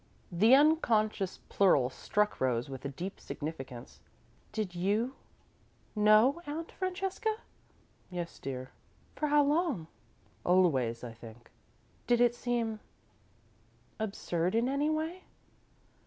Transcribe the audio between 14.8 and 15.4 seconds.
way?"